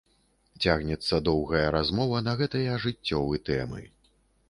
Цягнецца 0.65 1.19
доўгая 1.27 1.63
размова 1.77 2.25
на 2.31 2.37
гэтыя 2.43 2.83
жыццёвы 2.89 3.35
тэмы. 3.53 3.89